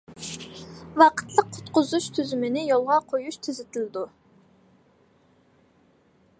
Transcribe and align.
ۋاقىتلىق 1.01 1.51
قۇتقۇزۇش 1.57 2.07
تۈزۈمىنى 2.17 2.63
يولغا 2.69 2.97
قويۇش 3.13 3.37
تېزلىتىلىدۇ. 3.49 4.09